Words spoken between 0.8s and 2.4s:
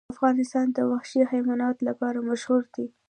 وحشي حیواناتو لپاره